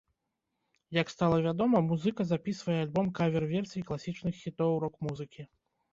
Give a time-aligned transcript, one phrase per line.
[1.01, 5.41] Як стала вядома, музыка запісвае альбом кавер-версій класічных хітоў рок-музыкі.